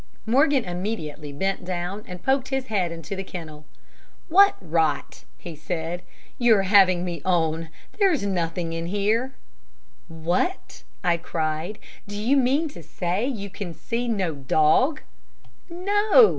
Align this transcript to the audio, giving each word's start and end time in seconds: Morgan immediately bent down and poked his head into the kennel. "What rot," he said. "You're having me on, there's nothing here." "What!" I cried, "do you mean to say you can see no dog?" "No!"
Morgan 0.25 0.65
immediately 0.65 1.31
bent 1.31 1.63
down 1.63 2.03
and 2.07 2.23
poked 2.23 2.47
his 2.47 2.65
head 2.73 2.91
into 2.91 3.15
the 3.15 3.23
kennel. 3.23 3.65
"What 4.29 4.55
rot," 4.59 5.25
he 5.37 5.55
said. 5.55 6.01
"You're 6.39 6.63
having 6.63 7.05
me 7.05 7.21
on, 7.23 7.69
there's 7.99 8.25
nothing 8.25 8.71
here." 8.87 9.35
"What!" 10.07 10.81
I 11.03 11.17
cried, 11.17 11.77
"do 12.07 12.19
you 12.19 12.35
mean 12.35 12.67
to 12.69 12.81
say 12.81 13.27
you 13.27 13.51
can 13.51 13.75
see 13.75 14.07
no 14.07 14.33
dog?" 14.33 15.01
"No!" 15.69 16.29